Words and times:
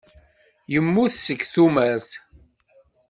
Yemmut 0.73 1.13
seg 1.25 1.39
tumert. 1.53 2.09